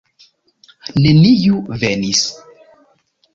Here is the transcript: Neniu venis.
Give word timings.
Neniu 1.03 1.59
venis. 1.83 2.25